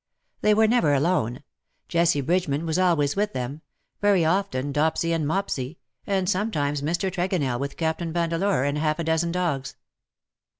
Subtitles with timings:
[0.41, 1.43] They were never alone—
[1.87, 3.61] Jessie Bridgeman was always with them—
[4.01, 5.77] very often Dopsy and Mopsy—
[6.07, 7.11] and sometimes Mr.
[7.11, 9.75] Tregonell with Captain Vandeleur and half a dozen dogs.